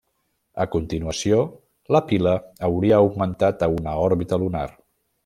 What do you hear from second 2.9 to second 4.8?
augmentat a una òrbita lunar.